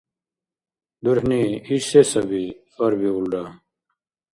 [1.03, 1.41] —ДурхӀни,
[1.73, 3.43] иш се саби?— хьарбиулра.